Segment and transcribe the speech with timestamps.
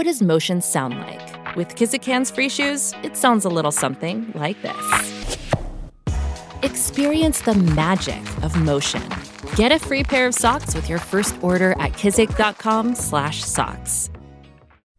[0.00, 1.56] What does motion sound like?
[1.56, 5.36] With Kizik hands free shoes, it sounds a little something like this.
[6.62, 9.06] Experience the magic of motion.
[9.56, 14.10] Get a free pair of socks with your first order at kizik.com/socks.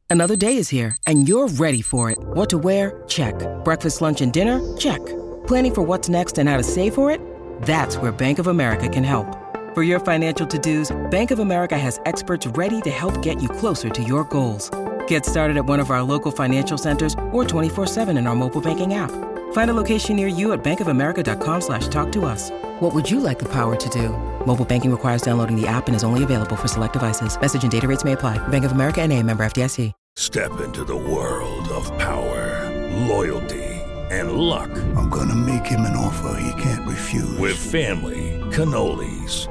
[0.08, 2.20] Another day is here and you're ready for it.
[2.36, 3.04] What to wear?
[3.08, 3.34] Check.
[3.64, 4.62] Breakfast, lunch, and dinner?
[4.78, 5.04] Check.
[5.48, 7.20] Planning for what's next and how to save for it?
[7.64, 9.36] That's where Bank of America can help.
[9.74, 13.90] For your financial to-dos, Bank of America has experts ready to help get you closer
[13.90, 14.70] to your goals.
[15.12, 18.94] Get started at one of our local financial centers or 24-7 in our mobile banking
[18.94, 19.12] app.
[19.52, 22.50] Find a location near you at bankofamerica.com slash talk to us.
[22.80, 24.08] What would you like the power to do?
[24.46, 27.38] Mobile banking requires downloading the app and is only available for select devices.
[27.42, 28.38] Message and data rates may apply.
[28.48, 29.92] Bank of America and a member FDIC.
[30.16, 32.70] Step into the world of power,
[33.08, 33.68] loyalty,
[34.12, 34.70] and luck.
[34.96, 37.38] I'm going to make him an offer he can't refuse.
[37.38, 39.51] With family, cannolis,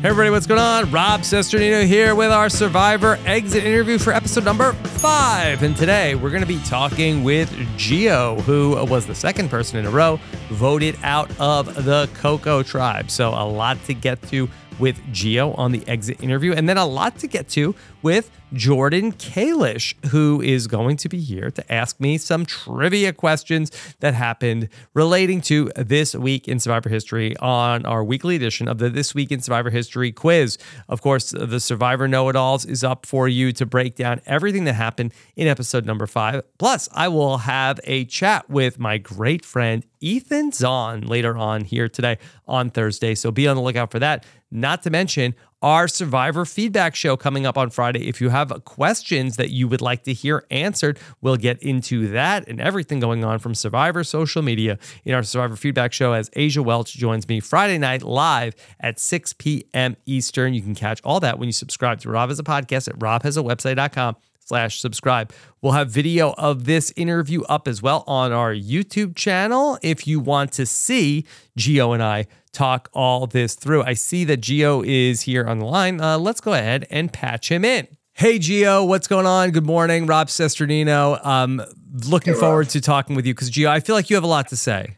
[0.00, 0.90] Hey everybody, what's going on?
[0.90, 5.62] Rob Cesternino here with our Survivor exit interview for episode number five.
[5.62, 9.84] And today we're going to be talking with Geo, who was the second person in
[9.84, 13.10] a row voted out of the Coco tribe.
[13.10, 14.48] So a lot to get to
[14.80, 19.12] with Geo on the exit interview, and then a lot to get to with Jordan
[19.12, 23.70] Kalish, who is going to be here to ask me some trivia questions
[24.00, 28.90] that happened relating to this week in Survivor History on our weekly edition of the
[28.90, 30.58] This Week in Survivor History quiz.
[30.88, 34.64] Of course, the Survivor Know It Alls is up for you to break down everything
[34.64, 36.42] that happened in episode number five.
[36.58, 41.88] Plus, I will have a chat with my great friend Ethan Zohn later on here
[41.88, 43.14] today on Thursday.
[43.14, 44.24] So be on the lookout for that.
[44.50, 48.08] Not to mention our Survivor feedback show coming up on Friday.
[48.08, 52.48] If you have questions that you would like to hear answered, we'll get into that
[52.48, 56.62] and everything going on from Survivor social media in our Survivor feedback show as Asia
[56.62, 59.96] Welch joins me Friday night live at 6 p.m.
[60.06, 60.54] Eastern.
[60.54, 64.16] You can catch all that when you subscribe to Rob as a podcast at robhasawebsite.com
[64.40, 65.32] slash subscribe.
[65.62, 70.18] We'll have video of this interview up as well on our YouTube channel if you
[70.18, 71.24] want to see
[71.56, 73.82] Geo and I talk all this through.
[73.84, 76.00] I see that Geo is here on the line.
[76.00, 77.86] Uh, let's go ahead and patch him in.
[78.14, 79.50] Hey, Geo, what's going on?
[79.50, 80.06] Good morning.
[80.06, 81.24] Rob Cesternino.
[81.24, 81.62] Um,
[82.06, 84.28] looking Hey, forward to talking with you because, Geo, I feel like you have a
[84.28, 84.96] lot to say.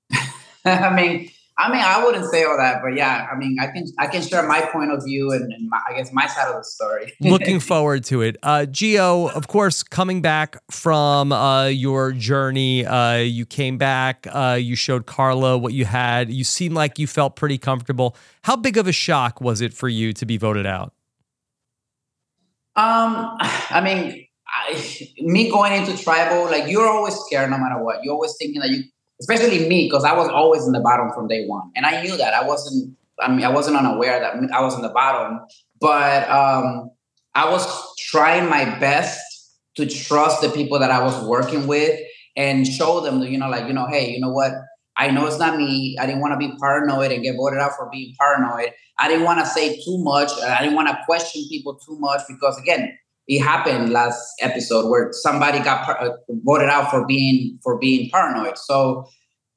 [0.64, 1.30] I mean,
[1.60, 4.22] I mean, I wouldn't say all that, but yeah, I mean, I can I can
[4.22, 7.12] share my point of view and, and my, I guess my side of the story.
[7.20, 8.36] looking forward to it.
[8.44, 14.56] Uh, Geo, of course, coming back from uh, your journey, uh, you came back, uh,
[14.60, 16.30] you showed Karla what you had.
[16.30, 18.14] You seemed like you felt pretty comfortable.
[18.42, 20.92] How big of a shock was it for you to be voted out?
[22.76, 28.04] Um, I mean, I, me going into tribal, like you're always scared no matter what.
[28.04, 28.84] You're always thinking that you,
[29.20, 32.16] especially me, because I was always in the bottom from day one, and I knew
[32.16, 32.96] that I wasn't.
[33.20, 35.40] I mean, I wasn't unaware that I was in the bottom,
[35.80, 36.90] but um,
[37.34, 37.66] I was
[37.98, 39.18] trying my best
[39.76, 41.98] to trust the people that I was working with
[42.36, 44.52] and show them, you know, like you know, hey, you know what?
[44.96, 45.96] I know it's not me.
[46.00, 48.72] I didn't want to be paranoid and get voted out for being paranoid.
[48.98, 50.30] I didn't want to say too much.
[50.42, 55.10] I didn't want to question people too much because, again, it happened last episode where
[55.12, 58.58] somebody got par- uh, voted out for being for being paranoid.
[58.58, 59.06] So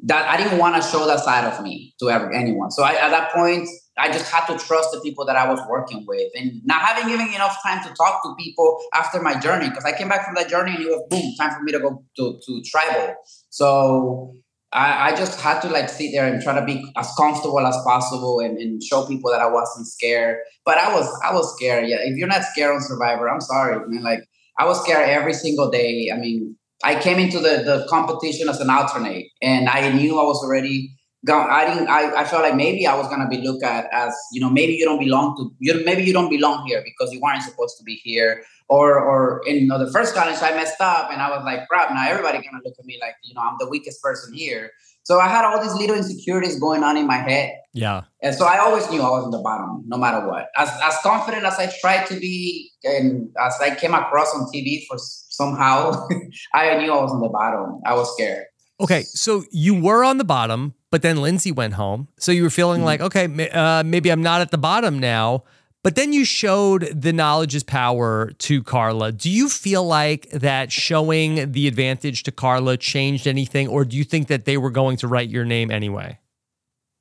[0.03, 2.71] that I didn't want to show that side of me to ever, anyone.
[2.71, 3.67] So I, at that point,
[3.97, 7.13] I just had to trust the people that I was working with, and not having
[7.13, 10.35] even enough time to talk to people after my journey because I came back from
[10.35, 13.15] that journey and it was boom, time for me to go to to tribal.
[13.49, 14.35] So
[14.71, 17.77] I, I, just had to like sit there and try to be as comfortable as
[17.83, 20.37] possible and, and, show people that I wasn't scared.
[20.65, 21.87] But I was I was scared.
[21.87, 24.03] Yeah, if you're not scared on Survivor, I'm sorry, man.
[24.03, 24.23] Like
[24.57, 26.09] I was scared every single day.
[26.13, 30.23] I mean, I came into the the competition as an alternate, and I knew I
[30.23, 30.95] was already
[31.25, 31.49] gone.
[31.49, 31.89] I didn't.
[31.89, 34.73] I, I felt like maybe I was gonna be looked at as you know maybe
[34.73, 35.83] you don't belong to you.
[35.85, 38.43] Maybe you don't belong here because you weren't supposed to be here.
[38.69, 41.67] Or or in you know, the first challenge I messed up and I was like
[41.67, 41.93] crap.
[41.93, 44.71] Now everybody gonna look at me like you know I'm the weakest person here.
[45.03, 47.53] So I had all these little insecurities going on in my head.
[47.73, 48.03] Yeah.
[48.21, 50.47] And so I always knew I was in the bottom, no matter what.
[50.55, 54.85] As as confident as I tried to be, and as I came across on TV
[54.87, 54.97] for
[55.41, 56.07] somehow,
[56.53, 57.81] I knew I was in the bottom.
[57.85, 58.45] I was scared.
[58.79, 62.07] Okay, so you were on the bottom, but then Lindsay went home.
[62.17, 62.85] So you were feeling mm-hmm.
[62.85, 65.43] like, okay, uh, maybe I'm not at the bottom now.
[65.83, 69.11] But then you showed the knowledge is power to Karla.
[69.11, 74.03] Do you feel like that showing the advantage to Karla changed anything, or do you
[74.03, 76.19] think that they were going to write your name anyway?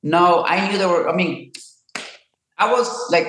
[0.03, 1.11] No, I knew there were.
[1.11, 1.53] I mean,
[2.57, 3.29] I was like,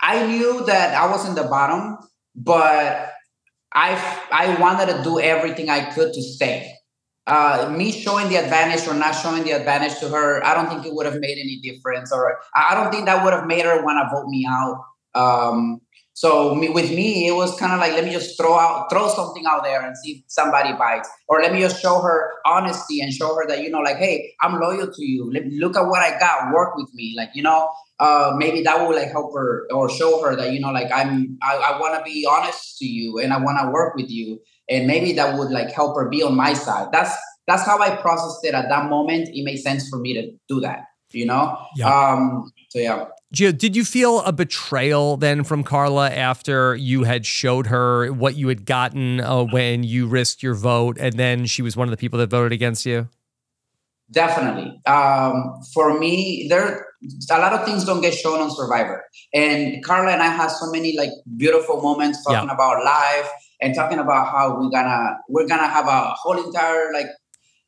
[0.00, 1.98] I knew that I was in the bottom,
[2.34, 3.13] but
[3.74, 6.74] I I wanted to do everything I could to stay
[7.26, 10.84] uh, me showing the advantage or not showing the advantage to her, I don't think
[10.84, 13.82] it would have made any difference, or I don't think that would have made her
[13.84, 14.84] want to vote me out.
[15.14, 15.80] Um,
[16.12, 19.08] so me, with me, it was kind of like let me just throw out, throw
[19.08, 23.00] something out there and see if somebody bites, or let me just show her honesty
[23.00, 25.32] and show her that you know, like, hey, I'm loyal to you.
[25.32, 26.52] Let, look at what I got.
[26.52, 27.70] Work with me, like you know.
[28.00, 31.38] Uh, maybe that will like help her or show her that you know, like I'm,
[31.42, 34.40] I, I want to be honest to you and I want to work with you
[34.68, 37.14] and maybe that would like help her be on my side that's
[37.46, 40.60] that's how i processed it at that moment it made sense for me to do
[40.60, 42.12] that you know yeah.
[42.12, 47.26] um so yeah Geo, did you feel a betrayal then from Karla after you had
[47.26, 51.60] showed her what you had gotten uh, when you risked your vote, and then she
[51.60, 53.08] was one of the people that voted against you?
[54.08, 54.80] Definitely.
[54.86, 56.86] Um, for me, there
[57.30, 60.70] a lot of things don't get shown on Survivor, and Karla and I have so
[60.70, 62.54] many like beautiful moments talking yeah.
[62.54, 63.30] about life
[63.60, 67.06] and talking about how we're gonna we're gonna have a whole entire like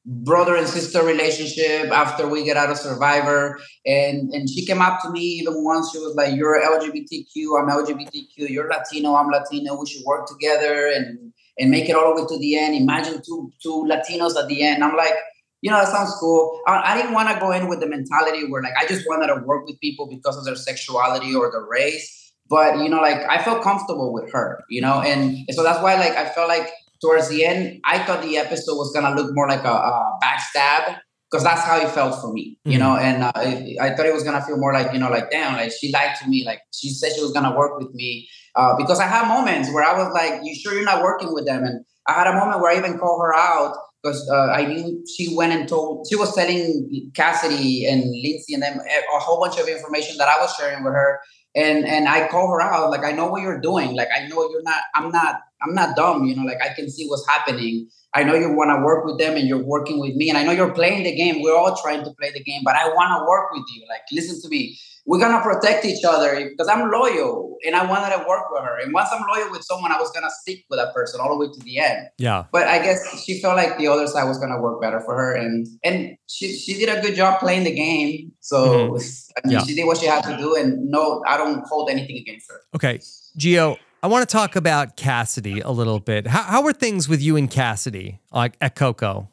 [0.07, 3.59] brother and sister relationship after we get out of survivor.
[3.85, 7.69] And and she came up to me even once she was like you're lgbtq i'm
[7.69, 12.23] lgbtq you're latino i'm latino we should work together and and make it all the
[12.23, 12.75] way to the end.
[12.75, 14.85] Imagine two two latinos at the end.
[14.85, 15.15] I'm like
[15.63, 16.61] you know that sounds cool.
[16.67, 19.29] I, I didn't want to go in with the mentality where like i just wanted
[19.29, 22.33] to work with people because of their sexuality or their race.
[22.49, 25.01] But you know like i felt comfortable with her you know?
[25.01, 26.71] And, so that's why like i felt like
[27.01, 30.99] towards the end i thought the episode was gonna look more like a, a backstab
[31.29, 32.81] because that's how it felt for me you mm-hmm.
[32.81, 32.97] know?
[32.97, 35.55] And uh, I, I, thought it was gonna feel more like you know like damn
[35.55, 38.77] like she lied to me like she said she was gonna work with me uh,
[38.77, 41.65] because i had moments where i was like you sure you're not working with them?
[41.65, 43.77] And i had a moment where i even called her out
[44.07, 48.63] because uh, I knew she went and told she was telling Cassidy and Lindsay and
[48.63, 51.21] them a whole bunch of information that I was sharing with her,
[51.55, 53.97] and and I call her out like I know what you're doing.
[53.97, 56.89] Like I know you're not I'm not I'm not dumb you know like I can
[56.89, 60.15] see what's happening I know you want to work with them and you're working with
[60.15, 62.63] me and I know you're playing the game we're all trying to play the game
[62.65, 66.05] but I want to work with you like listen to me we're gonna protect each
[66.05, 68.79] other because I'm loyal and I wanted to work with her.
[68.81, 71.47] And once I'm loyal with someone, I was gonna stick with that person all the
[71.47, 72.09] way to the end.
[72.19, 72.45] Yeah.
[72.53, 75.35] But I guess she felt like the other side was gonna work better for her,
[75.35, 78.33] and and she she did a good job playing the game.
[78.41, 78.97] So mm-hmm.
[79.37, 79.65] I mean, yeah.
[79.65, 82.61] she did what she had to do, and no, I don't hold anything against her.
[82.75, 83.01] Okay,
[83.37, 83.79] Geo.
[84.07, 86.29] I want to talk about Cassidy a little bit.
[86.29, 89.29] How, how are things with you and Cassidy like at Coco?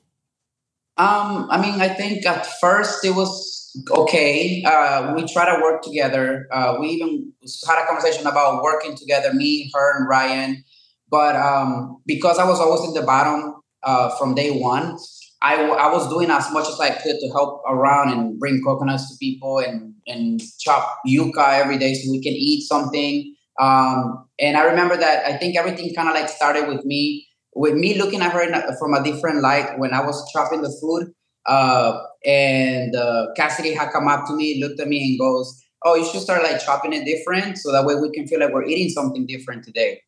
[0.98, 4.64] Um, I mean, I think at first it was okay.
[4.64, 6.48] Uh, we try to work together.
[6.52, 7.31] Uh, we even
[7.68, 10.64] had a conversation about working together, me, her, and Ryan.
[11.08, 14.98] But um, because I was always in the bottom uh, from day one,
[15.44, 19.08] I, I was doing as much as I could to help around and bring coconuts
[19.12, 23.36] to people and, and chop yuca every day so we can eat something.
[23.60, 27.75] Um, and I remember that I think everything kind of like started with me, with
[27.75, 31.13] me looking at her from a different light when I was chopping the food.
[31.45, 35.95] Uh, and uh, Cassidy had come up to me, looked at me, and goes, "Oh,
[35.95, 38.63] you should start like chopping it different, so that way we can feel like we're
[38.65, 40.01] eating something different today."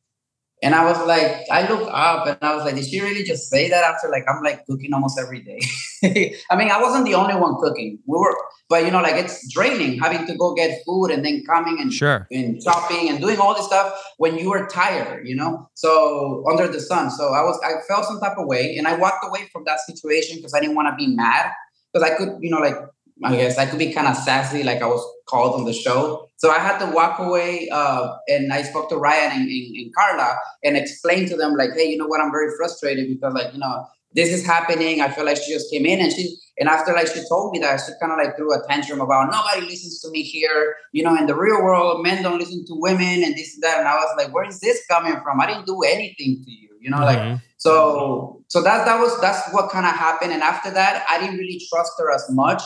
[0.64, 3.50] And I was like, I looked up and I was like, did she really just
[3.50, 5.60] say that after like I'm like cooking almost every day?
[6.50, 8.00] I mean, I wasn't the only one cooking.
[8.06, 8.36] We were,
[8.70, 11.94] but you know, like it's draining having to go get food and then coming and
[11.94, 15.70] sure and chopping and doing all this stuff when you are tired, you know.
[15.74, 17.12] So under the sun.
[17.12, 19.80] So I was, I felt some type of way, and I walked away from that
[19.82, 21.52] situation because I didn't want to be mad
[21.94, 22.76] because I could, you know, like
[23.24, 26.30] I guess I could be kind of sassy, like I was called on the show.
[26.38, 29.96] So I had to walk away, uh, and I spoke to Ryan and, and, and,
[29.96, 32.20] Karla and explained to them, like, hey, you know what?
[32.20, 35.02] I'm very frustrated because, like, you know, this is happening.
[35.02, 37.60] I feel like she just came in and she and after like she told me
[37.60, 40.76] that she kind of like threw a tantrum about nobody listens to me here.
[40.94, 43.80] You know, in the real world, men don't listen to women and this and that.
[43.80, 45.42] And I was like, where is this coming from?
[45.42, 46.70] I didn't do anything to you.
[46.80, 47.06] You know, Mhm.
[47.06, 50.32] like so so that that was that's what kind of happened.
[50.32, 52.62] And after that, I didn't really trust her as much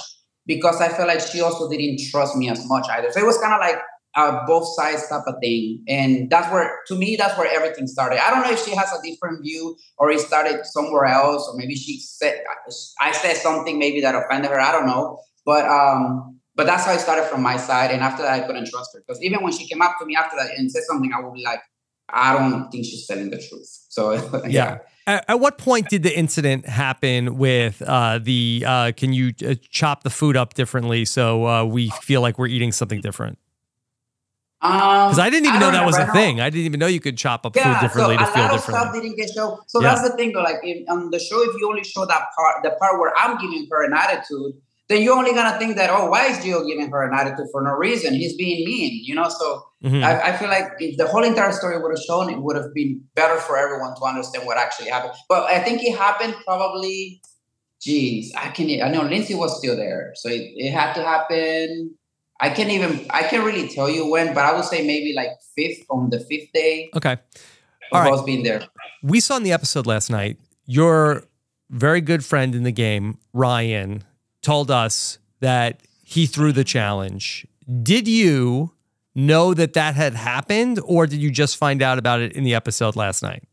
[0.49, 3.11] because I felt like she also didn't trust me as much either.
[3.11, 3.79] So it was kind of like
[4.15, 5.83] a both sides type of thing.
[5.87, 8.19] And that's where, to me, that's where everything started.
[8.19, 11.55] I don't know if she has a different view or it started somewhere else, or
[11.55, 12.43] maybe she said,
[12.99, 14.59] I said something maybe that offended her.
[14.59, 15.19] I don't know.
[15.45, 17.91] But, um, but that's how it started from my side.
[17.91, 20.15] And after that, I couldn't trust her because even when she came up to me
[20.15, 21.59] after that and said something, I would be like,
[22.13, 23.67] I don't think she's telling the truth.
[23.89, 24.11] So,
[24.45, 24.47] yeah.
[24.49, 24.77] Yeah.
[25.07, 29.55] At, at what point did the incident happen with uh, the uh, can you uh,
[29.69, 33.39] chop the food up differently so uh, we feel like we're eating something different?
[34.61, 36.19] Because Because I didn't even know that was a remember.
[36.19, 36.41] thing.
[36.41, 38.51] I didn't even know you could chop up food differently so to a feel lot
[38.51, 38.81] of differently.
[38.81, 39.57] stuff didn't get shown.
[39.67, 39.95] So Yeah.
[39.95, 40.33] that's the thing.
[40.35, 43.37] Like in, on the show, if you only show that part, the part where I'm
[43.37, 44.53] giving her an attitude,
[44.89, 47.61] then you're only gonna think that, oh, why is Geo giving her an attitude for
[47.61, 48.13] no reason?
[48.13, 49.29] He's being mean, you know.
[49.29, 50.03] So Mhm.
[50.03, 52.73] I, I feel like if the whole entire story would have shown, it would have
[52.73, 55.13] been better for everyone to understand what actually happened.
[55.29, 57.21] But I think it happened probably.
[57.81, 58.67] Geez, I can.
[58.81, 61.95] I know Lindsay was still there, so it, it had to happen.
[62.41, 63.05] I can't even.
[63.09, 66.19] I can't really tell you when, but I would say maybe like fifth on the
[66.19, 67.15] fifth day okay.
[67.93, 68.25] All right.
[68.25, 68.63] being there.
[69.01, 71.23] we saw in the episode last night your
[71.69, 74.03] very good friend in the game ryan
[74.41, 77.45] told us that he threw the challenge
[77.83, 78.71] did you
[79.15, 82.55] know that that had happened or did you just find out about it in the
[82.55, 83.43] episode last night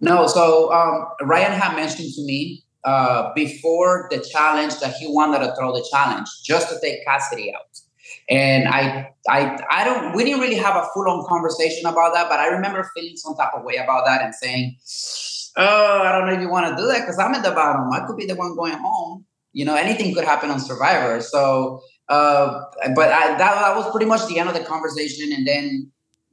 [0.00, 5.38] No, so um, Ryan had mentioned to me uh, before the challenge that he wanted
[5.38, 7.80] to throw the challenge just to take Cassidy out.
[8.28, 10.14] And I, I, I don't.
[10.14, 13.52] We didn't really have a full-on conversation about that, but I remember feeling some type
[13.54, 14.76] of way about that and saying,
[15.56, 17.90] "Oh, I don't know if you want to do that because I'm at the bottom.
[17.92, 19.26] I could be the one going home.
[19.54, 22.60] You know, anything could happen on Survivor." So, uh,
[22.94, 25.90] but I, that, that was pretty much the end of the conversation, and then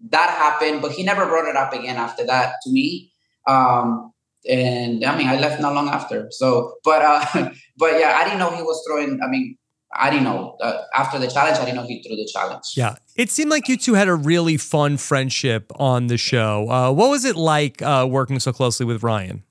[0.09, 0.81] that happened.
[0.81, 3.13] But he never brought it up again after that to me.
[3.47, 4.11] Um,
[4.49, 6.27] and I mean, I left not long after.
[6.31, 7.25] So, but uh,
[7.77, 9.21] but yeah, I didn't know he was throwing.
[9.23, 9.57] I mean,
[9.93, 11.57] I didn't know uh, after the challenge.
[11.57, 12.73] I didn't know he threw the challenge.
[12.75, 16.91] yeah it seemed like you two had a really fun friendship on the show uh,
[16.91, 19.43] what was it like uh, working so closely with ryan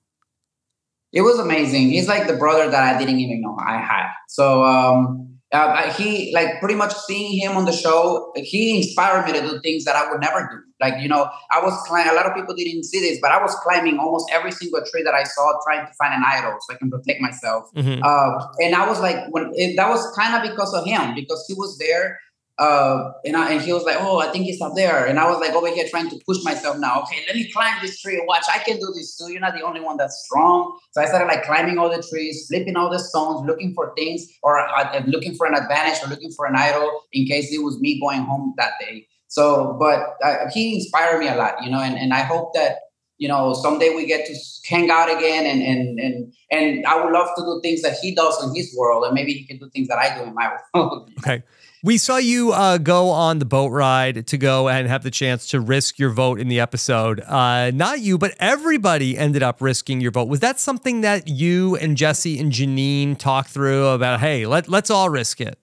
[1.12, 1.90] It was amazing.
[1.90, 4.08] He's like the brother that I didn't even know I had.
[4.28, 8.32] So um, uh, he like pretty much seeing him on the show.
[8.36, 10.58] He inspired me to do things that I would never do.
[10.80, 12.12] Like you know, I was climbing.
[12.12, 15.02] A lot of people didn't see this, but I was climbing almost every single tree
[15.02, 17.64] that I saw, trying to find an idol so I can protect myself.
[17.74, 18.00] Mhm.
[18.02, 21.44] Uh, and I was like, when it, that was kind of because of him, because
[21.48, 22.18] he was there.
[22.60, 25.28] Uh, and, I, and he was like, "Oh, I think he's up there." And I
[25.30, 26.76] was like over here trying to push myself.
[26.78, 28.44] Now, okay, let me climb this tree watch.
[28.52, 29.32] I can do this too.
[29.32, 30.78] You're not the only one that's strong.
[30.90, 34.28] So I started like climbing all the trees, flipping all the stones, looking for things,
[34.42, 37.80] or uh, looking for an advantage, or looking for an idol in case it was
[37.80, 39.06] me going home that day.
[39.28, 42.76] So, but uh, he inspired me a lot, you know, and, and I hope that
[43.16, 44.34] you know someday we get to
[44.66, 48.14] hang out again, and and and and I would love to do things that he
[48.14, 50.52] does in his world, and maybe he can do things that I do in my
[50.74, 51.10] world.
[51.20, 51.42] Okay.
[51.82, 55.48] We saw you uh, go on the boat ride to go and have the chance
[55.48, 57.20] to risk your vote in the episode.
[57.20, 60.28] Uh, not you, but everybody ended up risking your vote.
[60.28, 64.20] Was that something that you and Jesse and Jeanine talked through about?
[64.20, 65.58] Hey, let let's all risk it.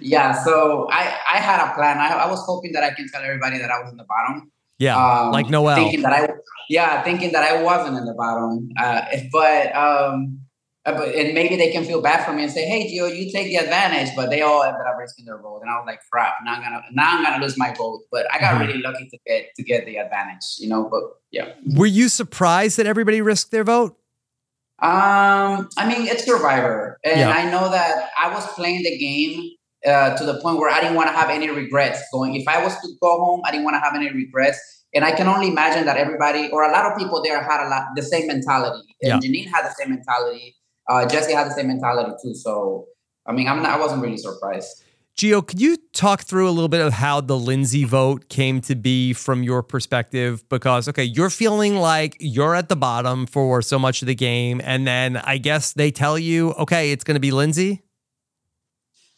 [0.00, 1.98] yeah, so I I had a plan.
[1.98, 4.50] I, I was hoping that I can tell everybody that I was in the bottom.
[4.80, 5.76] Yeah, Um, like Noelle.
[5.76, 6.28] Thinking that I,
[6.68, 8.70] yeah, thinking that I wasn't in the bottom.
[8.76, 10.49] Uh, but um, but
[10.86, 13.56] and maybe they can feel bad for me and say, "Hey, Geo, you take the
[13.56, 16.34] advantage." But they all ended up risking their vote, and I was like, "Crap!
[16.44, 18.60] Now I'm gonna now I'm gonna lose my vote." But I got Mhm.
[18.66, 20.88] really lucky to get to get the advantage, you know.
[20.90, 23.96] But yeah, Were you surprised that everybody risked their vote?
[24.82, 27.30] um, I mean, it's Survivor, and Yeah.
[27.30, 29.50] I know that I was playing the game
[29.86, 32.34] uh, to the point where I didn't want to have any regrets going.
[32.36, 34.58] If I was to go home, I didn't want to have any regrets.
[34.94, 37.68] And I can only imagine that everybody or a lot of people there had a
[37.68, 38.84] lot the same mentality.
[39.02, 40.56] And Jeanine had the same mentality.
[40.90, 42.34] Uh, Jesse had the same mentality too.
[42.34, 42.86] So
[43.26, 44.82] I mean, I'm not, I wasn't really surprised.
[45.16, 48.74] Geo, could you talk through a little bit of how the Lindsay vote came to
[48.74, 50.48] be from your perspective?
[50.48, 54.60] Because, okay, you're feeling like you're at the bottom for so much of the game.
[54.64, 57.82] And then I guess they tell you, okay, it's going to be Lindsay.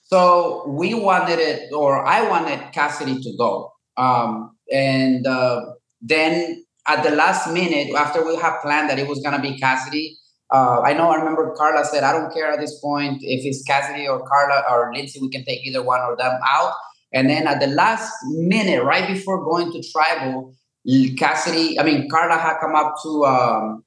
[0.02, 3.73] So we wanted it, or I wanted Cassidy to go.
[3.97, 5.61] Um, and uh,
[6.00, 9.57] then at the last minute, after we had planned that it was going to be
[9.59, 10.19] Cassidy,
[10.52, 13.62] uh, I know I remember Karla said, I don't care at this point if it's
[13.62, 16.73] Cassidy or Karla or Lindsay, we can take either one of them out.
[17.12, 20.54] And then at the last minute, right before going to tribal,
[21.18, 23.85] Cassidy, I mean, Karla had come up to um,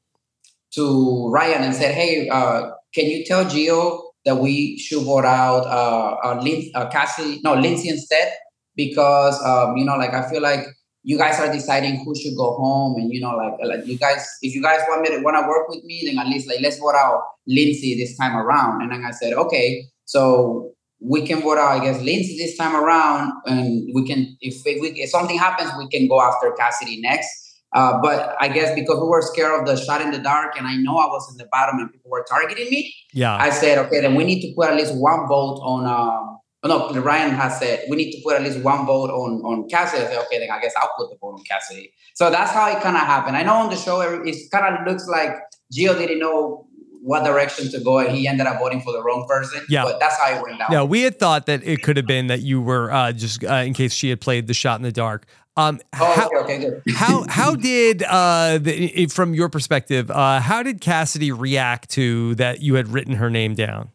[0.73, 5.65] to Ryan and said, "Hey, uh, can you tell Geo that we should vote out
[5.65, 8.33] uh, uh, Lin- uh Cassie, no Lindsay instead
[8.75, 10.65] because um, you know, like I feel like
[11.05, 14.27] you guys are deciding who should go home, and you know, like, like you guys,
[14.41, 16.61] if you guys want me to want to work with me, then at least like
[16.61, 20.71] let's vote out Lindsay this time around." And then I said, "Okay, so."
[21.01, 24.81] We can vote out, I guess, Lindsay this time around, and we can, if, if,
[24.81, 27.29] we, if something happens, we can go after Cassidy next.
[27.73, 30.65] Uh, but I guess because we were scared of the shot in the dark, and
[30.65, 32.95] I know I was in the bottom and people were targeting me.
[33.13, 33.35] Yeah.
[33.35, 35.85] I said, okay, then we need to put at least one vote on.
[35.85, 39.67] Um, no, Ryan has said we need to put at least one vote on on
[39.69, 40.03] Cassidy.
[40.03, 41.93] I said, okay, then I guess I'll put the vote on Cassidy.
[42.13, 43.37] So that's how it kind of happened.
[43.37, 45.35] I know on the show it kind of looks like
[45.71, 46.67] Geo didn't know
[47.01, 49.63] what direction to go, and he ended up voting for the wrong person.
[49.69, 50.71] Yeah, but that's how it went down.
[50.71, 53.55] Yeah, we had thought that it could have been that you were uh, just uh,
[53.55, 55.27] in case she had played the shot in the dark.
[55.57, 56.81] Um, oh, how, okay, okay, good.
[56.95, 62.61] how how did uh, the, from your perspective, uh, how did Cassidy react to that
[62.61, 63.91] you had written her name down?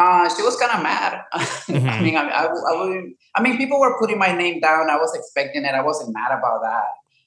[0.00, 1.22] Uh, she was kind of mad.
[1.70, 1.88] Mm-hmm.
[1.88, 3.02] I mean, I, I, I,
[3.36, 4.90] I, mean, people were putting my name down.
[4.90, 5.72] I was expecting it.
[5.72, 6.84] I wasn't mad about that,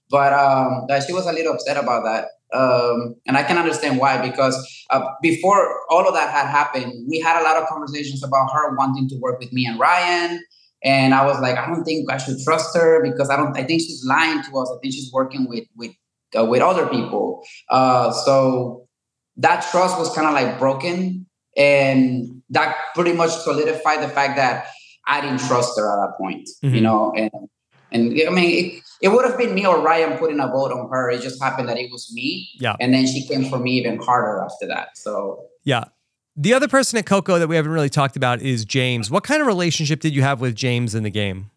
[0.10, 2.25] but um, she was a little upset about that.
[2.53, 4.56] Um, and I can understand why because
[4.89, 8.75] uh, before all of that had happened, we had a lot of conversations about her
[8.75, 10.44] wanting to work with me and Ryan.
[10.84, 13.58] And I was like, I don't think I should trust her because I don't.
[13.58, 14.70] I think she's lying to us.
[14.70, 15.92] I think she's working with with
[16.38, 17.44] uh, with other people.
[17.70, 18.89] Uh, so
[19.38, 21.25] that trust was kind of like broken,
[21.56, 24.67] and that pretty much solidified the fact that
[25.05, 26.50] I didn't trust her at that point.
[26.63, 26.75] Mm-hmm.
[26.75, 27.31] You know, and
[27.91, 30.89] and I mean, it, it would have been me or Ryan putting a vote on
[30.89, 31.10] her.
[31.12, 32.50] It just happened that it was me.
[32.60, 32.75] Yeah.
[32.79, 34.98] And then she came for me even harder after that.
[34.98, 35.86] So yeah.
[36.36, 39.12] The other person at Coco that we haven't really talked about is James.
[39.12, 41.51] What kind of relationship did you have with James in the game?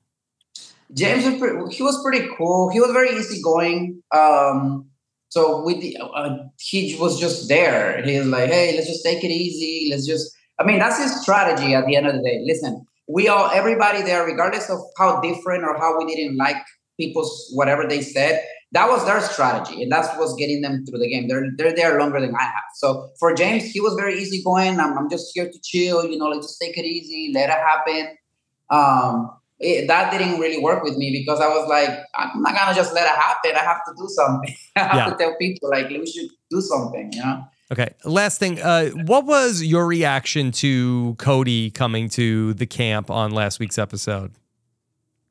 [0.93, 2.69] James was pretty, he was pretty cool.
[2.71, 4.03] He was very easygoing.
[4.15, 4.91] Um,
[5.31, 8.03] so with the, uh, he was just there.
[8.03, 9.89] He was like, "Hey, let's just take it easy.
[9.91, 11.75] Let's just." I mean, that's his strategy.
[11.75, 15.65] At the end of the day, listen, we all, everybody there, regardless of how different
[15.65, 16.57] or how we didn't like
[16.99, 21.09] people's whatever they said, that was their strategy, and that's what's getting them through the
[21.09, 21.29] game.
[21.29, 22.69] They're they're there longer than I have.
[22.75, 24.81] So for James, he was very easygoing.
[24.81, 27.53] I'm, I'm just here to chill, you know, like just take it easy, let it
[27.53, 28.17] happen.
[28.69, 32.75] Um, it, that didn't really work with me because I was like, I'm not gonna
[32.75, 33.53] just let it happen.
[33.55, 34.55] I have to do something.
[34.77, 35.11] I have yeah.
[35.11, 37.45] to tell people like we should do something, you know.
[37.73, 37.95] Okay.
[38.05, 43.59] Last thing, uh, what was your reaction to Cody coming to the camp on last
[43.59, 44.33] week's episode?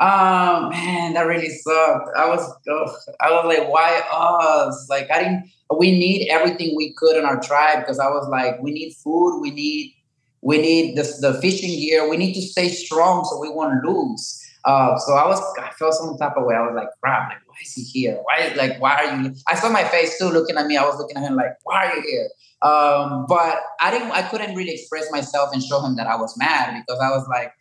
[0.01, 2.09] Oh man, that really sucked.
[2.17, 4.87] I was, ugh, I was like, why us?
[4.89, 5.49] Like, I didn't.
[5.77, 9.39] We need everything we could in our tribe because I was like, we need food,
[9.39, 9.93] we need,
[10.41, 14.41] we need the the fishing gear, we need to stay strong so we won't lose.
[14.65, 16.55] Uh, so I was, I felt some type of way.
[16.55, 18.19] I was like, crap, like, why is he here?
[18.23, 19.33] Why, like, why are you?
[19.47, 20.75] I saw my face too looking at me.
[20.75, 22.29] I was looking at him like, why are you here?
[22.61, 26.37] Um, but I didn't, I couldn't really express myself and show him that I was
[26.37, 27.53] mad because I was like,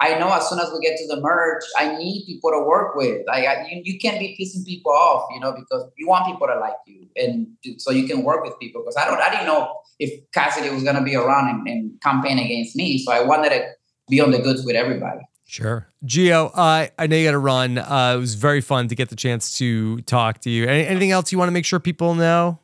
[0.00, 2.94] I know as soon as we get to the merge, I need people to work
[2.94, 3.26] with.
[3.26, 6.46] Like I, you, you can't be pissing people off, you know, because you want people
[6.46, 8.82] to like you, and so you can work with people.
[8.82, 12.38] Because I don't, I didn't know if Cassidy was gonna be around and, and campaign
[12.38, 13.66] against me, so I wanted to
[14.08, 15.27] be on the goods with everybody.
[15.48, 15.88] Sure.
[16.04, 17.78] Geo, uh, I know you got to run.
[17.78, 20.66] Uh, it was very fun to get the chance to talk to you.
[20.66, 22.58] Any, anything else you want to make sure people know?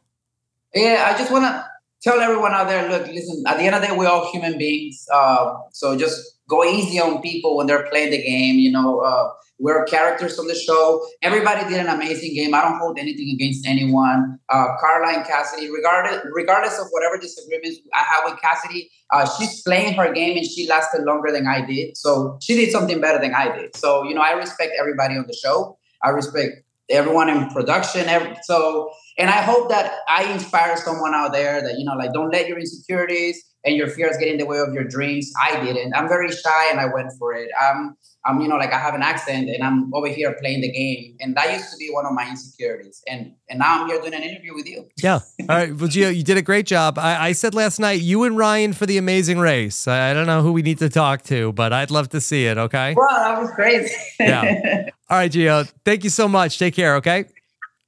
[0.75, 1.66] Yeah, I just want to
[2.03, 4.59] tell everyone out there look, listen, at the end of the day, we're all human
[4.59, 5.09] beings.
[5.11, 8.57] Uh, so just go easy on people when they're playing the game.
[8.57, 11.07] You know, uh, we're characters on the show.
[11.22, 12.54] Everybody did an amazing game.
[12.54, 14.38] I don't hold anything against anyone.
[14.48, 19.62] Uh, Karla and Cassidy, regardless regardless of whatever disagreements I have with Cassidy, uh, she's
[19.62, 21.96] playing her game and she lasted longer than I did.
[21.96, 23.76] So she did something better than I did.
[23.76, 25.78] So you know, I respect everybody on the show.
[26.02, 28.09] I respect everyone in production.
[28.09, 32.12] Every, so, and I hope that I inspire someone out there that you know, like,
[32.12, 35.33] don't let your insecurities and your fears get in the way of your dreams.
[35.40, 35.94] I didn't.
[35.94, 37.48] I'm very shy and I went for it.
[37.62, 37.96] Um,
[38.27, 41.16] I'm, you know, like I have an accent and I'm over here playing the game.
[41.20, 43.03] And that used to be one of my insecurities.
[43.07, 44.88] And and now I'm here doing an interview with you.
[45.03, 45.20] Yeah.
[45.40, 45.74] All right.
[45.74, 46.98] Well, Geo, you did a great job.
[46.98, 49.87] I, I said last night, you and Ryan for the amazing race.
[49.87, 52.46] I, I, don't know who we need to talk to, but I'd love to see
[52.46, 52.57] it.
[52.57, 52.94] Okay.
[52.96, 53.94] Well, that was crazy.
[54.18, 54.88] yeah.
[55.11, 55.64] All right, Geo.
[55.85, 56.59] Thank you so much.
[56.59, 56.96] Take care.
[56.96, 57.27] Okay.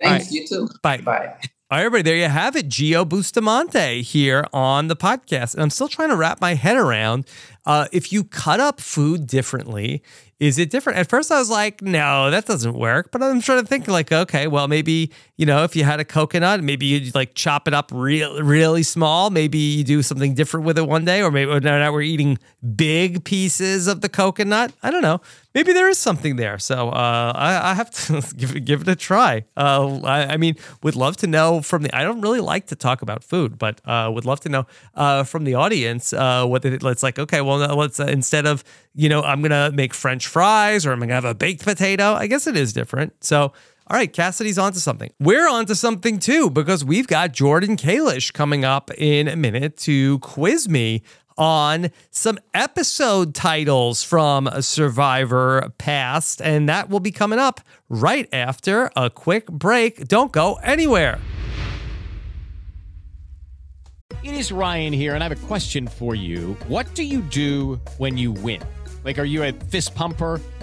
[0.01, 0.27] Thanks.
[0.27, 0.33] Right.
[0.33, 0.69] You too.
[0.83, 0.99] Bye.
[0.99, 1.35] Bye.
[1.69, 2.69] All right, everybody, there you have it.
[2.69, 5.55] Geo Bustamante here on the podcast.
[5.55, 7.27] And I'm still trying to wrap my head around
[7.67, 10.01] uh, if you cut up food differently,
[10.39, 10.99] is it different?
[11.01, 13.11] At first, I was like, no, that doesn't work.
[13.11, 16.05] But I'm trying to think, like, okay, well, maybe you know, if you had a
[16.05, 19.29] coconut, maybe you'd like chop it up real, really small.
[19.29, 22.39] Maybe you do something different with it one day, or maybe now we're eating
[22.75, 24.73] big pieces of the coconut.
[24.83, 25.21] I don't know.
[25.55, 26.59] Maybe there is something there.
[26.59, 29.45] So uh, I, I, have to give it, give it a try.
[29.57, 31.95] Uh, I, I, mean, would love to know from the.
[31.95, 35.25] I don't really like to talk about food, but uh, would love to know uh,
[35.25, 37.19] from the audience uh, what it's like.
[37.19, 41.01] Okay, well, let's uh, instead of you know, I'm gonna make French fries or I'm
[41.01, 42.15] gonna have a baked potato.
[42.15, 43.23] I guess it is different.
[43.23, 43.53] So.
[43.89, 45.13] All right, Cassidy's onto something.
[45.21, 50.19] We're onto something too because we've got Jordan Kalish coming up in a minute to
[50.19, 51.03] quiz me
[51.39, 58.91] on some episode titles from Survivor Past, and that will be coming up right after
[58.97, 60.09] a quick break.
[60.09, 61.21] Don't go anywhere.
[64.25, 66.57] It is Ryan here, and I have a question for you.
[66.67, 68.63] What do you do when you win?
[69.05, 70.41] Like, are you a fist pumper?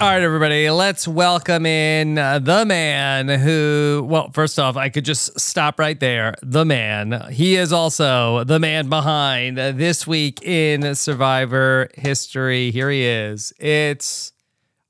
[0.00, 5.04] All right, everybody, let's welcome in uh, the man who, well, first off, I could
[5.04, 6.36] just stop right there.
[6.40, 7.26] The man.
[7.32, 12.70] He is also the man behind uh, this week in Survivor history.
[12.70, 13.52] Here he is.
[13.58, 14.30] It's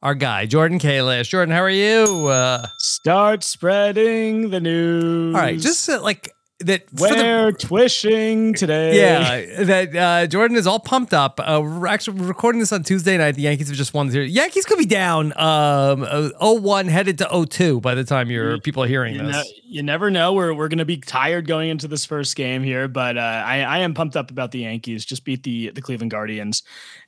[0.03, 1.31] our guy, Jordan Kalish.
[1.31, 2.27] Jordan, how are you?
[2.27, 5.35] Uh, Start spreading the news.
[5.35, 6.83] all right, just uh, like that.
[6.93, 8.97] We're twishing today.
[8.97, 11.39] Yeah, that uh, Jordan is all pumped up.
[11.43, 13.37] Uh, we're actually recording this on Tuesday night.
[13.37, 14.09] The Yankees have just won.
[14.09, 18.59] The Yankees could be down um, uh, 0-1 headed to 0-2 by the time your
[18.59, 19.33] people are hearing You, this.
[19.37, 20.33] know, you never know.
[20.33, 23.79] We're we're gonna be tired going into this first game here, but uh, I I
[23.79, 25.05] am pumped up about the Yankees.
[25.05, 26.63] Just beat the the Cleveland Guardians,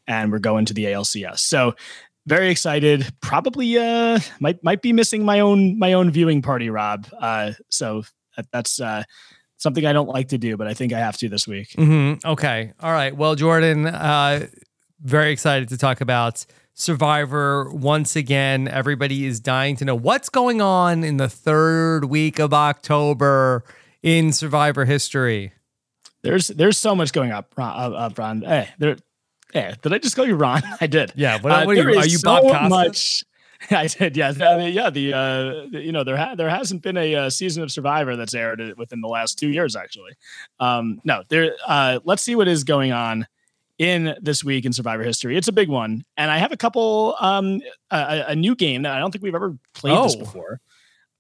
[0.07, 1.41] and we're going to the ALCS.
[1.41, 1.75] So
[2.27, 3.07] very excited.
[3.21, 7.07] Probably uh might might be missing my own my own viewing party, Rob.
[7.19, 8.03] Uh, so
[8.37, 9.03] that, that's uh
[9.61, 11.73] something I don't like to do, but I think I have to this week.
[11.77, 12.73] hmm Okay.
[12.81, 13.15] All right.
[13.17, 14.47] Well, Jordan, uh,
[15.03, 16.45] very excited to talk about
[16.75, 18.67] Survivor once again.
[18.67, 23.65] Everybody is dying to know what's going on in the third week of October
[24.03, 25.53] in Survivor history.
[26.23, 28.13] There's there's so much going up, Ron.
[28.17, 28.43] Ron.
[28.43, 28.97] Hey, there.
[29.53, 30.63] Hey, did I just call you Ron?
[30.81, 31.13] I did.
[31.17, 31.39] Yeah.
[31.41, 31.99] What, Uh, what are you?
[31.99, 33.25] Are you so Bob much.
[33.71, 34.17] I did.
[34.17, 34.33] Yeah.
[34.41, 34.91] I mean, yeah.
[34.91, 38.35] The uh, you know there ha- there hasn't been a, uh season of Survivor that's
[38.35, 39.77] aired within the last two years.
[39.77, 40.13] Actually,
[40.61, 41.23] um, no.
[41.29, 41.55] There.
[41.67, 43.27] Uh, let's see what is going on
[43.79, 45.37] in this week in Survivor history.
[45.37, 47.17] It's a big one, and I have a couple.
[47.21, 50.19] Um, a, a- new game that I don't think we've ever played this Oh.
[50.19, 50.61] before.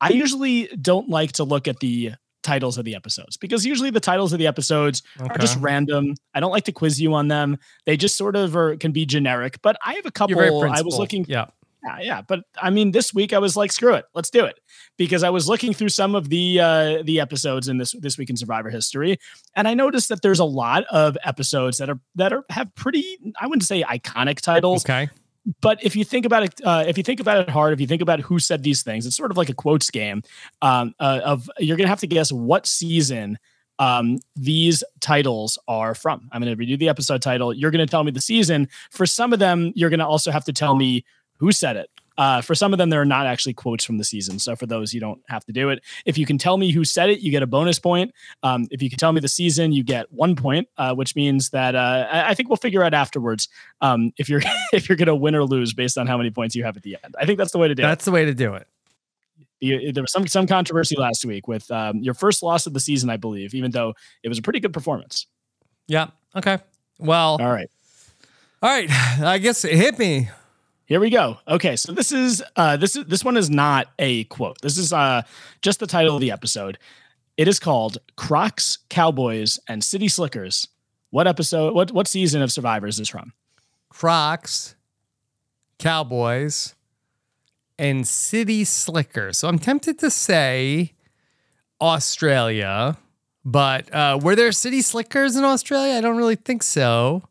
[0.00, 4.00] I usually don't like to look at the titles of the episodes because usually the
[4.00, 6.14] titles of the episodes are just random.
[6.32, 7.58] I don't like to quiz you on them.
[7.84, 9.58] They just sort of are, can be generic.
[9.60, 10.40] But I have a couple.
[10.40, 11.26] I was looking.
[11.28, 11.48] Yeah.
[11.82, 14.60] Yeah, yeah, but I mean, this week I was like, screw it, let's do it,
[14.98, 18.28] because I was looking through some of the uh, the episodes in this this week
[18.28, 19.18] in Survivor history,
[19.56, 23.04] and I noticed that there's a lot of episodes that are that are have pretty,
[23.40, 25.08] I wouldn't say iconic titles, Okay.
[25.62, 27.86] but if you think about it, uh, if you think about it hard, if you
[27.86, 30.22] think about who said these things, it's sort of like a quotes game.
[30.60, 33.38] Um, uh, of you're gonna have to guess what season
[33.78, 36.28] um, these titles are from.
[36.32, 37.54] I'm gonna redo the episode title.
[37.54, 38.68] You're gonna tell me the season.
[38.90, 41.06] For some of them, you're gonna also have to tell me
[41.40, 41.90] who said it.
[42.18, 44.38] Uh, for some of them, there are not actually quotes from the season.
[44.38, 45.82] So for those, you don't have to do it.
[46.04, 48.12] If you can tell me who said it, you get a bonus point.
[48.42, 51.48] Um, if you can tell me the season, you get one point, uh, which means
[51.50, 53.48] that uh, I, I think we'll figure out afterwards
[53.80, 54.42] um, if you're
[54.74, 56.82] if you're going to win or lose based on how many points you have at
[56.82, 57.14] the end.
[57.18, 57.96] I think that's the way to do That's it.
[57.96, 58.66] That's the way to do it.
[59.60, 62.80] You- there was some some controversy last week with um, your first loss of the
[62.80, 65.26] season, I believe, even though it was a pretty good performance.
[65.86, 66.08] Yeah.
[66.36, 66.58] Okay.
[66.98, 67.38] Well.
[67.40, 67.70] All right.
[68.62, 68.90] All right.
[69.22, 70.28] I guess it hit me.
[70.90, 71.38] Here we go.
[71.46, 74.60] Okay, so this is uh this is this one is not a quote.
[74.60, 75.22] This is uh
[75.62, 76.78] just the title of the episode.
[77.36, 80.66] It is called Crocs, Cowboys, and City Slickers.
[81.10, 83.32] What episode what what season of Survivor is this from?
[83.88, 84.74] Crocs,
[85.78, 86.74] Cowboys,
[87.78, 89.38] and City Slickers.
[89.38, 90.94] So I'm tempted to say
[91.80, 92.98] Australia,
[93.44, 95.94] but uh, were there City Slickers in Australia?
[95.94, 97.22] I don't really think so.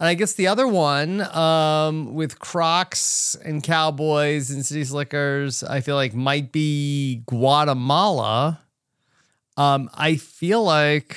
[0.00, 5.80] And I guess the other one um, with Crocs and Cowboys and City Slickers, I
[5.80, 8.60] feel like might be Guatemala.
[9.56, 11.16] Um, I feel like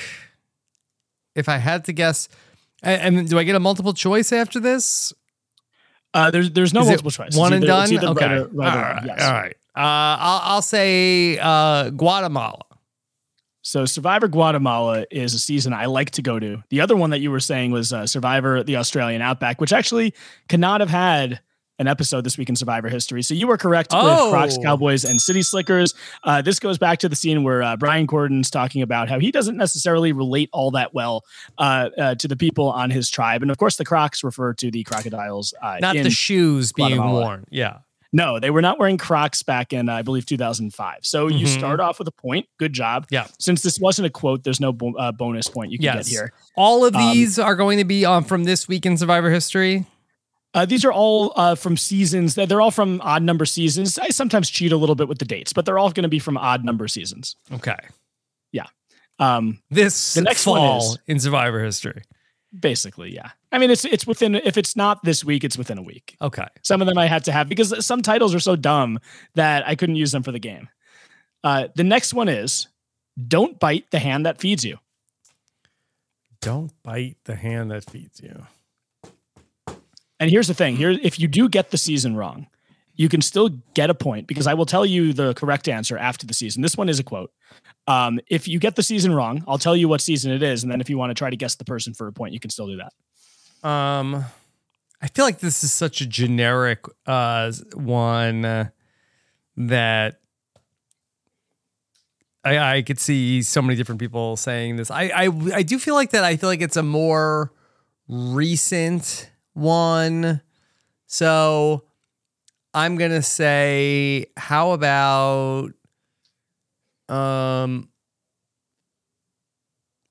[1.36, 2.30] if I had to guess,
[2.84, 5.12] and, and do I get a multiple choice after this?
[6.14, 7.36] Uh, there's there's no Is multiple choice.
[7.36, 8.12] One and either- it's done.
[8.18, 8.26] Okay.
[8.28, 9.04] right or- right all right.
[9.06, 9.22] Yes.
[9.24, 9.58] All right.
[9.76, 12.62] Uh, I'll, I'll say uh, Guatemala.
[13.68, 16.64] So Survivor Guatemala is a season I like to go to.
[16.70, 20.14] The other one that you were saying was uh, Survivor the Australian Outback, which actually
[20.48, 21.42] cannot have had
[21.78, 23.22] an episode this week in Survivor history.
[23.22, 24.24] So you were correct Oh.
[24.28, 25.94] with Crocs, Cowboys, and City Slickers.
[26.24, 29.32] Uh, this goes back to the scene where uh, Brian Corridan's talking about how he
[29.32, 31.26] doesn't necessarily relate all that well
[31.58, 34.72] uh, uh, to the people on his tribe, and of course the Crocs refer to
[34.72, 37.44] the crocodiles, uh, Not the shoes being worn.
[37.50, 37.80] Yeah.
[38.14, 41.00] No, they were not wearing Crocs back in, uh, I believe, 2005.
[41.06, 41.58] So you Mhm.
[41.58, 42.48] start off with a point.
[42.58, 43.06] Good job.
[43.10, 43.28] Yeah.
[43.40, 46.08] Since this wasn't a quote, there's no bo- uh, bonus point you can Yes.
[46.08, 46.34] get here.
[46.56, 49.86] All of Um, these are going to be on from this week in Survivor history.
[50.54, 52.34] Uh, these are all uh, from seasons.
[52.36, 54.00] They're they're all from odd number seasons.
[54.00, 56.20] I sometimes cheat a little bit with the dates, but they're all going to be
[56.20, 57.36] from odd number seasons.
[57.52, 57.76] Okay.
[58.54, 58.66] Yeah.
[59.20, 62.04] Um, This the next fall one is in Survivor history.
[62.58, 63.32] Basically yeah.
[63.52, 64.36] I mean, it's it's within.
[64.36, 66.16] If it's not this week, it's within a week.
[66.22, 66.48] Okay.
[66.64, 69.00] Some of them I had to have because some titles are so dumb
[69.36, 70.70] that I couldn't use them for the game.
[71.44, 72.68] Uh, the next one is
[73.28, 74.78] "Don't bite the hand that feeds you."
[76.42, 78.46] Don't bite the hand that feeds you.
[80.20, 82.48] And here's the thing: here, if you do get the season wrong,
[82.96, 86.28] you can still get a point because I will tell you the correct answer after
[86.28, 86.62] the season.
[86.62, 87.32] This one is a quote.
[87.88, 90.72] Um, if you get the season wrong, I'll tell you what season it is, and
[90.72, 92.50] then if you want to try to guess the person for a point, you can
[92.50, 93.68] still do that.
[93.68, 94.26] Um,
[95.02, 98.70] I feel like this is such a generic uh one uh,
[99.56, 100.20] that
[102.44, 104.92] I I could see so many different people saying this.
[104.92, 106.24] I I I do feel like that.
[106.24, 107.54] I feel like it's a more
[108.08, 110.42] recent one.
[111.06, 111.84] So
[112.74, 115.72] I'm gonna say, how about
[117.10, 117.90] um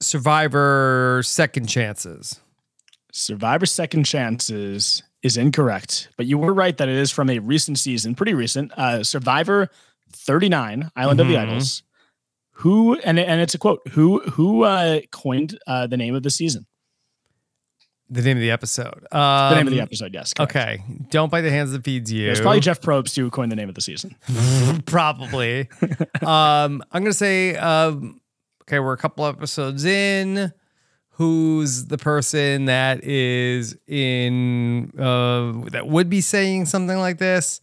[0.00, 2.40] Survivor Second Chances?
[3.12, 7.78] Survivor Second Chances is incorrect, but you were right that it is from a recent
[7.78, 8.72] season, pretty recent.
[8.76, 9.68] Uh, Survivor
[10.12, 11.48] 39, Island of the Mhm.
[11.48, 11.82] Idols.
[12.60, 13.86] Who and and it's a quote.
[13.88, 16.66] Who who uh, coined uh, the name of the season?
[18.08, 19.04] The name of the episode.
[19.10, 20.14] The name of the Um, episode.
[20.14, 20.32] Yes.
[20.32, 20.54] correct.
[20.54, 20.82] Okay.
[21.10, 22.26] Don't bite the hands that feeds you.
[22.28, 24.14] It was probably Jeff Probst who coined the name of the season.
[24.86, 25.68] probably.
[26.22, 28.20] um, I'm gonna say, um,
[28.62, 30.52] okay, we're a couple episodes in.
[31.10, 37.60] Who's the person that is in uh, that would be saying something like this?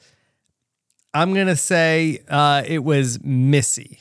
[1.13, 3.99] I'm gonna say uh, it was Missy.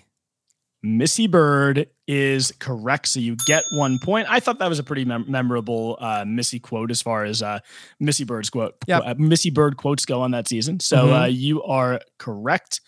[0.83, 3.09] Missy Byrd is correct.
[3.09, 4.27] So you get one point.
[4.31, 7.61] I thought that was a pretty mem- memorable uh, Missy quote as far as uh,
[8.01, 8.75] Missy Byrd's quote.
[8.87, 9.03] Yep.
[9.05, 10.81] Uh, Missy Byrd quotes go on that season.
[10.81, 11.22] So Mhm.
[11.22, 12.81] uh, you are correct.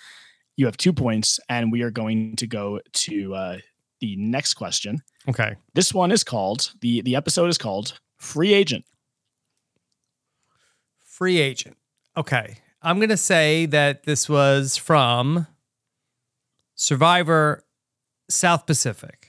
[0.56, 3.58] You have two points, and we are going to go to uh,
[4.00, 5.00] the next question.
[5.28, 5.54] Okay.
[5.74, 8.84] This one is called the the episode is called Free Agent.
[11.04, 11.76] Free agent.
[12.16, 12.58] Okay.
[12.82, 15.46] I'm gonna say that this was from
[16.74, 17.62] Survivor
[18.28, 19.28] South Pacific.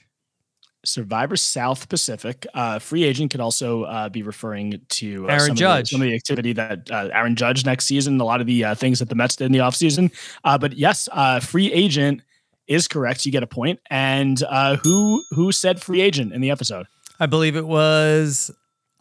[0.86, 2.46] Survivor South Pacific.
[2.54, 5.90] Uh, free agent could also uh, be referring to uh, Aaron some of the- Judge.
[5.90, 8.76] some of the activity that uh, Aaron Judge next season, a lot of the uh,
[8.76, 10.12] things that the Mets did in the offseason.
[10.44, 12.22] Uh, but yes, uh, free agent
[12.68, 13.26] is correct.
[13.26, 13.80] You get a point.
[13.90, 16.86] And uh, who who said free agent in the episode?
[17.20, 18.52] I believe it was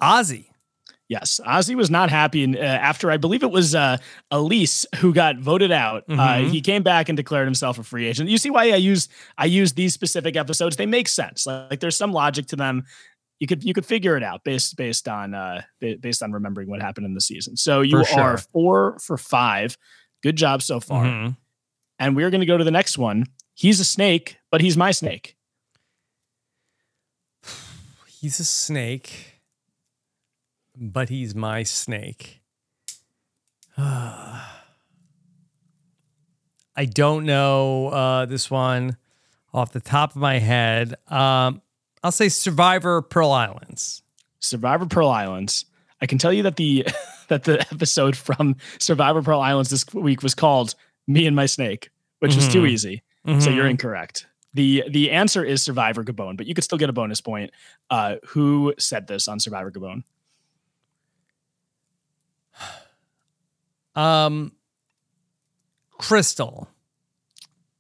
[0.01, 0.47] Ozzy.
[1.09, 3.99] Yes, Ozzy was not happy and, uh, after I believe it was uh,
[4.33, 6.05] Elyse who got voted out.
[6.09, 6.51] Uh, Mhm.
[6.51, 8.31] he came back and declared himself a free agent.
[8.31, 10.77] You see why I use I use these specific episodes?
[10.77, 11.47] They make sense.
[11.47, 12.85] Like, like there's some logic to them.
[13.39, 15.61] You could you could figure it out based based on uh
[16.01, 17.57] based on remembering what happened in the season.
[17.59, 19.77] So you For are four for five.
[20.23, 21.05] Good job so far.
[21.05, 21.37] Mhm.
[21.99, 23.27] And we're going to go to the next one.
[23.55, 25.37] He's a snake, but he's my snake.
[28.21, 29.34] He's a snake,
[30.77, 32.41] but he's my snake.
[33.79, 34.45] I
[36.87, 38.97] don't know uh, this one
[39.53, 40.95] off the top of my head.
[41.09, 41.63] Um,
[42.03, 44.03] I'll say Survivor Pearl Islands.
[44.41, 45.65] Survivor Pearl Islands.
[46.03, 46.87] I can tell you that the
[47.29, 50.75] that the episode from Survivor Pearl Islands this week was called
[51.07, 52.71] "Me and My Snake," which was too Mhm.
[52.71, 53.03] easy.
[53.41, 54.27] So you're incorrect.
[54.53, 57.53] the The answer is Survivor Gabon, but you could still get a bonus point.
[57.89, 60.03] Uh, who said this on Survivor Gabon?
[63.95, 64.53] Um,
[65.99, 66.69] Crystal.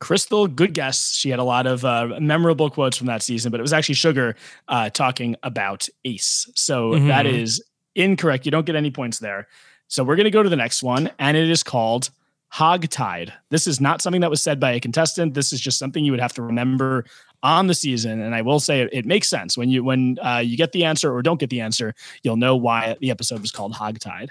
[0.00, 1.14] Crystal, good guess.
[1.14, 3.94] She had a lot of uh, memorable quotes from that season, but it was actually
[3.94, 4.36] Sugar
[4.68, 6.50] uh, talking about Ace.
[6.54, 7.08] So Mhm.
[7.08, 7.62] that is
[7.94, 8.44] incorrect.
[8.44, 9.48] You don't get any points there.
[9.88, 12.10] So we're going to go to the next one, and it is called
[12.52, 13.30] Hogtide.
[13.50, 15.34] This is not something that was said by a contestant.
[15.34, 17.04] This is just something you would have to remember
[17.42, 18.20] on the season.
[18.20, 20.84] And I will say it, it makes sense when you when uh, you get the
[20.84, 24.28] answer or don't get the answer, you'll know why the episode was called Hogtide.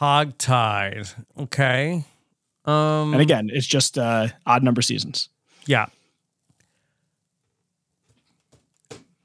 [0.00, 1.14] Hogtide.
[1.38, 2.04] Okay.
[2.64, 5.28] Um, And again, it's just uh, odd number seasons.
[5.66, 5.86] Yeah.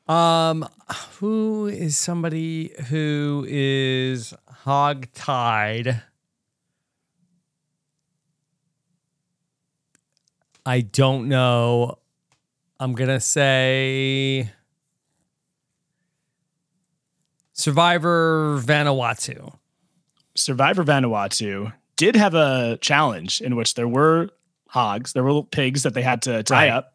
[0.08, 0.68] Um,
[1.20, 4.34] who is somebody who is
[4.66, 6.02] hogtied?
[10.66, 12.00] I don't know.
[12.80, 14.52] I'm gonna say
[17.54, 19.54] Survivor Vanuatu.
[20.36, 24.30] Survivor Vanuatu did have a challenge in which there were
[24.68, 26.72] hogs, there were pigs that they had to tie Right.
[26.72, 26.94] up,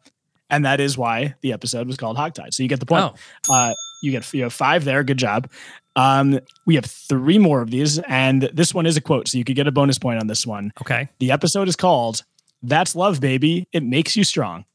[0.49, 2.53] and that is why the episode was called Hog Hogtied.
[2.53, 3.13] So you get the point.
[3.49, 3.73] Uh,
[4.03, 5.03] you get you have five there.
[5.03, 5.49] Good job.
[5.95, 9.43] Um, we have three more of these, and this one is a quote, so you
[9.43, 10.71] could get a bonus point on this one.
[10.81, 11.09] Okay.
[11.19, 12.23] The episode is called
[12.63, 13.67] "That's Love, Baby.
[13.73, 14.65] It Makes You Strong."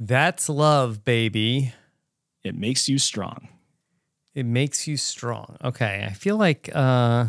[0.00, 1.72] That's love, baby.
[2.44, 3.48] It makes you strong.
[4.38, 5.56] It makes you strong.
[5.64, 6.06] Okay.
[6.08, 7.26] I feel like uh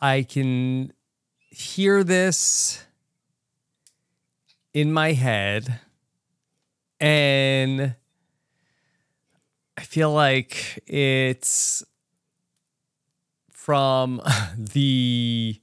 [0.00, 0.94] I can
[1.50, 2.82] hear this
[4.72, 5.78] in my head
[6.98, 7.94] and
[9.76, 11.84] I feel like it's
[13.52, 14.22] from
[14.56, 15.60] the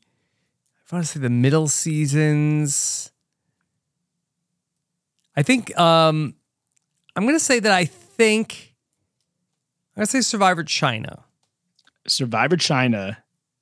[0.91, 3.12] I want to say the middle seasons.
[5.36, 6.36] I think um
[7.15, 8.76] I'm going to say that I think
[9.98, 11.24] To say Survivor China.
[12.08, 13.18] Survivor China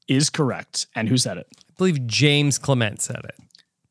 [0.08, 0.88] is correct.
[0.96, 1.48] And who said it?
[1.70, 3.36] I believe James Clement said it.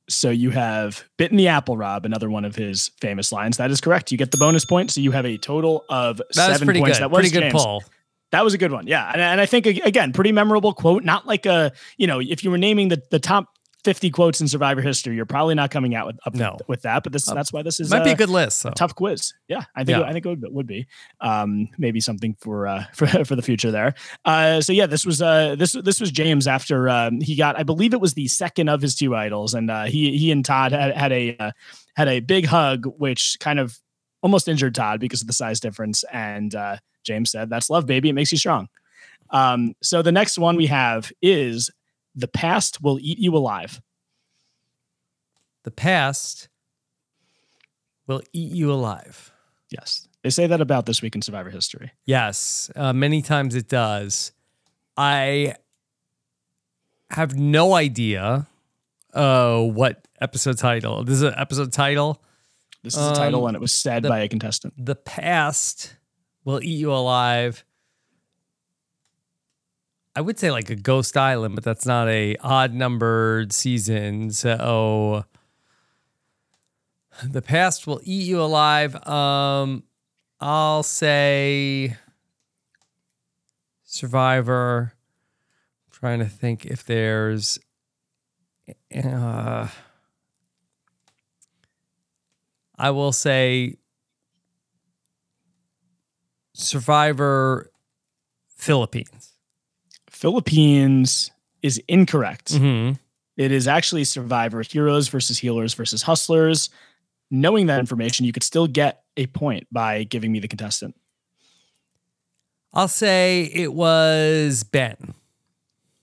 [0.09, 3.57] So you have bitten the apple, Rob, another one of his famous lines.
[3.57, 4.13] That is correct.
[4.13, 4.91] You get the bonus point.
[4.91, 6.99] So you have a total of That seven points.
[6.99, 7.03] good.
[7.03, 7.83] That was Pretty good pull.
[8.31, 8.87] That was a good one.
[8.87, 9.11] Yeah.
[9.11, 11.05] And, and I think, again, pretty memorable quote.
[11.05, 13.54] Not like a, you know, if you were naming the, the top
[13.85, 16.57] 50 quotes in Survivor history, you're probably not coming out with, up No.
[16.67, 17.03] with that.
[17.03, 18.61] But this that's why this is Might be a uh, good list.
[18.61, 18.71] So.
[18.71, 19.35] a tough quiz.
[19.47, 20.05] Yeah, I think Yeah.
[20.05, 20.87] I think it would, would be
[21.21, 23.95] um, maybe something for uh, for for the future there.
[24.25, 27.63] Uh, so yeah, this was uh, this this was James after um, he got I
[27.63, 30.73] believe it was the second of his two idols, and uh, he he and Todd
[30.73, 31.51] had had a uh,
[31.97, 33.79] had a big hug, which kind of
[34.23, 36.05] almost injured Todd because of the size difference.
[36.13, 38.09] And uh, James said, "That's love, baby.
[38.09, 38.69] It makes you strong."
[39.31, 41.71] Um, so the next one we have is
[42.15, 43.81] the past will eat you alive.
[45.65, 46.49] The past
[48.07, 49.33] will eat you alive.
[49.71, 51.93] Yes, they say that about this week in Survivor history.
[52.05, 54.33] Yes, uh, many times it does.
[54.97, 55.57] I
[57.11, 58.47] have no idea
[59.13, 61.05] uh, what episode title.
[61.05, 62.23] This is an episode title.
[62.83, 64.75] This is a title, Um, and it was said the- by a contestant.
[64.77, 65.97] The past
[66.45, 67.65] will eat you alive.
[70.17, 74.31] I would say like a Ghost Island, but that's not a odd numbered season.
[74.31, 75.25] So
[77.23, 78.95] the past will eat you alive.
[79.07, 79.85] Um,
[80.41, 81.97] I'll say
[83.83, 84.95] Survivor.
[85.91, 87.59] trying to think if there's
[88.95, 89.69] uh
[92.77, 93.77] I will say
[96.53, 97.71] Survivor
[98.49, 99.34] Philippines.
[100.25, 102.55] Philippines is incorrect.
[102.55, 102.99] Mhm.
[103.37, 106.71] It is actually Survivor Heroes versus Healers versus Hustlers.
[107.31, 110.95] Knowing that information, you could still get a point by giving me the contestant.
[112.73, 115.13] I'll say it was Ben.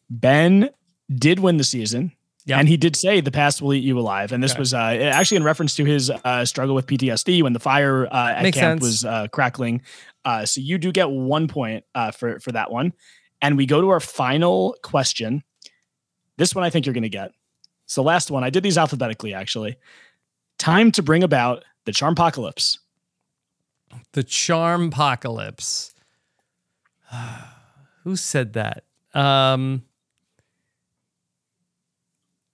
[0.08, 0.70] Ben
[1.14, 2.12] did win the season.
[2.46, 2.60] Yep.
[2.60, 4.32] And he did say the past will eat you alive.
[4.32, 4.60] And this Okay.
[4.60, 8.34] was uh, actually in reference to his uh, struggle with PTSD when the fire uh,
[8.34, 8.88] at Makes camp sense.
[9.04, 9.82] was uh, crackling.
[10.26, 12.94] Uh, so you do get one point uh, for, for that one.
[13.42, 15.44] And we go to our final question.
[16.38, 17.32] This one I think you're going to get.
[17.94, 18.44] The last one.
[18.44, 19.76] I did these alphabetically, actually.
[20.58, 22.80] Time to bring about the charm apocalypse.
[24.14, 25.94] The Charm Apocalypse.
[28.04, 28.86] Who said that?
[29.14, 29.84] Um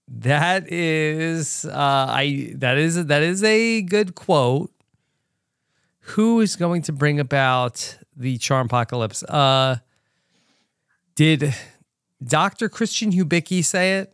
[0.07, 4.71] that is uh I that is that is a good quote.
[5.99, 9.23] Who is going to bring about the Charm Apocalypse?
[9.23, 9.77] Uh
[11.17, 11.53] did
[12.23, 12.69] Dr.
[12.69, 14.13] Christian Hubicki say it?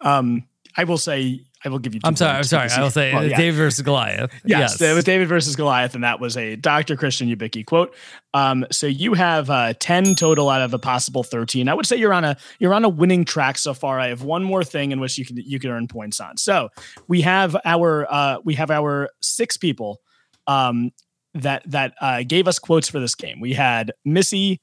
[0.00, 2.00] Um, I will say, I will give you.
[2.00, 2.68] two I'm sorry, I'm sorry.
[2.68, 3.36] I will say well, yeah.
[3.36, 4.30] David versus Goliath.
[4.44, 6.96] Yes, it was David versus Goliath, and that was a Dr.
[6.96, 7.94] Christian Hubicki quote.
[8.34, 11.68] Um, so you have uh, ten total out of a possible thirteen.
[11.68, 13.98] I would say you're on a you're on a winning track so far.
[14.00, 16.36] I have one more thing in which you can you can earn points on.
[16.36, 16.68] So
[17.06, 20.00] we have our uh, we have our six people
[20.46, 20.90] um,
[21.34, 23.40] that that uh, gave us quotes for this game.
[23.40, 24.60] We had Missy,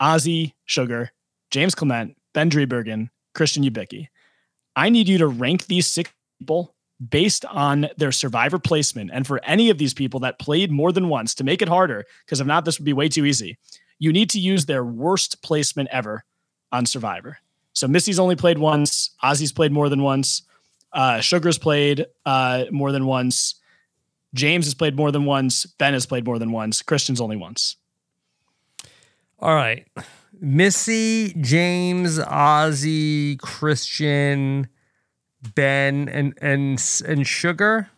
[0.00, 1.10] Ozzy, Sugar,
[1.50, 4.08] James Clement, Ben Driebergen, Christian Hubicki.
[4.76, 6.74] I need you to rank these six people
[7.08, 9.10] based on their survivor placement.
[9.12, 12.04] And for any of these people that played more than once to make it harder,
[12.24, 13.58] because if not, this would be way too easy,
[13.98, 16.24] you need to use their worst placement ever
[16.72, 17.38] on survivor.
[17.72, 20.42] So Missy's only played once, Ozzy's played more than once,
[20.92, 23.54] uh, Sugar's played uh, more than once,
[24.34, 27.76] James has played more than once, Ben has played more than once, Christian's only once.
[29.40, 29.86] All right.
[30.40, 34.68] Missy, James, Ozzy, Christian,
[35.54, 37.88] Ben, and and and Sugar.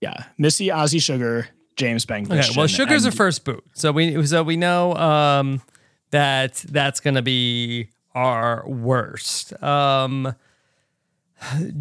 [0.00, 2.48] Yeah, Missy, Ozzy, Sugar, James, Ben, Okay.
[2.56, 5.62] Well, Sugar's a first boot, so we so we know um,
[6.10, 9.60] that that's gonna be our worst.
[9.62, 10.34] Um,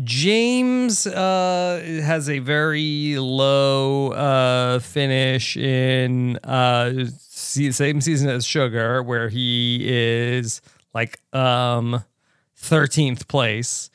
[0.03, 7.05] James uh, has a very low uh, finish in uh,
[7.71, 10.61] same season as Sugar, where he is
[10.93, 12.03] like um,
[12.57, 13.89] 13th place.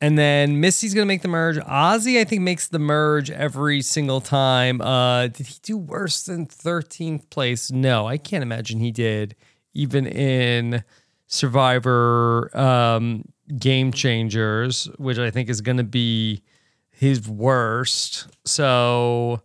[0.00, 1.56] And then Missy's gonna make the merge.
[1.56, 4.80] Ozzy, I think, makes the merge every single time.
[4.80, 7.72] Uh, did he do worse than 13th place?
[7.72, 9.34] No, I can't imagine he did,
[9.74, 10.84] even in
[11.26, 13.24] Survivor um,
[13.58, 16.42] Game Changers, which I think is gonna be
[16.90, 18.28] his worst.
[18.44, 19.42] So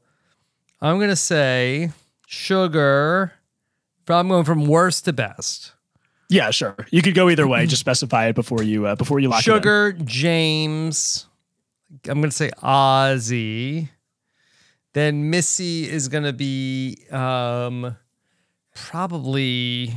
[0.81, 1.91] I'm gonna say
[2.33, 3.33] Sugar.
[4.07, 5.73] I'm going from worst to best.
[6.29, 6.75] Yeah, sure.
[6.89, 7.65] You could go either way.
[7.67, 9.43] Just specify it before you uh, before you lock it.
[9.43, 11.27] Sugar, James.
[12.07, 13.89] I'm gonna say Ozzy.
[14.93, 17.95] Then Missy is gonna be um
[18.75, 19.93] probably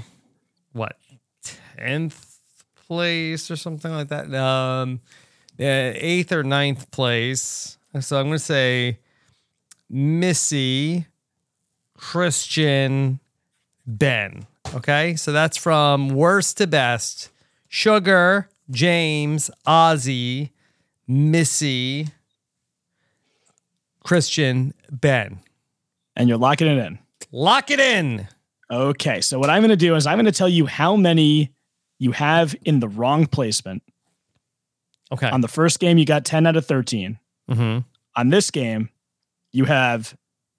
[0.73, 0.99] what
[1.43, 2.39] tenth
[2.87, 4.33] place or something like that.
[4.35, 5.01] Um
[5.59, 7.79] yeah, eighth or ninth place.
[8.01, 8.99] So I'm gonna say
[9.89, 11.07] Missy,
[11.97, 13.21] Christian,
[13.87, 14.47] Ben.
[14.75, 17.31] Okay, so that's from worst to best.
[17.69, 20.51] Sugar, James, Ozzy,
[21.07, 22.09] Missy,
[24.03, 25.41] Christian, Ben.
[26.15, 26.99] And you're locking it in.
[27.33, 28.29] Lock it in.
[28.71, 31.53] Okay, so what I'm going to do is I'm going to tell you how many
[31.99, 33.83] you have in the wrong placement.
[35.13, 35.29] Okay.
[35.29, 37.19] On the first game, you got 10 out of 13.
[37.51, 37.79] Mm-hmm.
[38.17, 38.91] On this game,
[39.53, 40.17] you have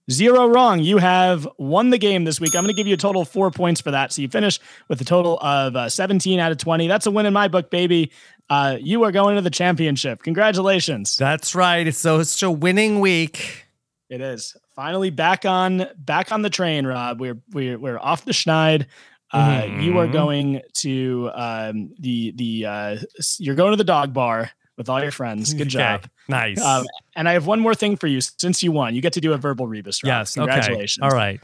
[0.09, 0.79] zero wrong.
[0.79, 2.55] You have won the game this week.
[2.55, 4.11] I'm going to give you a total of four points for that.
[4.13, 6.87] So you finish with a total of uh, 17 out of 20.
[6.87, 8.11] That's a win in my book, baby.
[8.49, 10.23] Uh, you are going to the championship.
[10.23, 11.15] Congratulations.
[11.17, 11.93] That's right.
[11.93, 13.65] So it's a winning week.
[14.09, 17.19] It is finally back on back on the train, Rob.
[17.19, 18.85] We're we're we're off the schneid.
[19.33, 20.11] Uh, You are Mhm.
[20.13, 22.97] going to um, the the uh,
[23.39, 25.53] you're going to the dog bar with all your friends.
[25.53, 25.69] Good Okay.
[25.79, 26.07] job.
[26.27, 26.61] Nice.
[26.61, 28.21] Um, and I have one more thing for you.
[28.21, 30.03] Since you won, you get to do a verbal rebus.
[30.03, 30.07] Rob.
[30.09, 30.37] yes.
[30.37, 30.45] Okay.
[30.45, 31.03] Congratulations.
[31.03, 31.41] All right.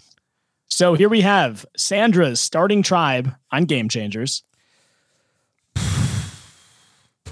[0.68, 4.44] So here we have Sandra's starting tribe on Game Changers.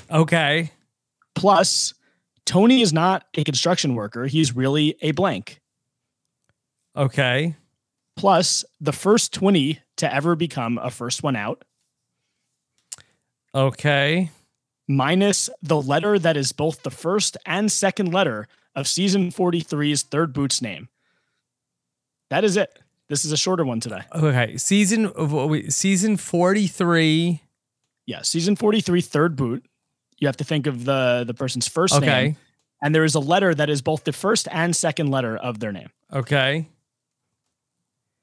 [0.09, 0.71] Okay.
[1.35, 1.93] Plus,
[2.45, 4.25] Tony is not a construction worker.
[4.27, 5.59] He's really a blank.
[6.95, 7.55] Okay.
[8.17, 11.63] Plus, the first 20 to ever become a first one out.
[13.55, 14.29] Okay.
[14.87, 20.33] Minus the letter that is both the first and second letter of season 43's third
[20.33, 20.89] boot's name.
[22.29, 22.79] That is it.
[23.09, 24.01] This is a shorter one today.
[24.15, 24.57] Okay.
[24.57, 25.33] Season of
[25.73, 27.41] season 43.
[28.05, 29.65] Yeah, season 43 third boot.
[30.17, 32.05] You have to think of the the person's first Okay.
[32.05, 32.37] name
[32.81, 35.71] and there is a letter that is both the first and second letter of their
[35.71, 35.89] name.
[36.11, 36.67] Okay.